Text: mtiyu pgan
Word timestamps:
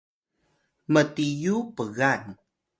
mtiyu 0.91 1.55
pgan 1.75 2.21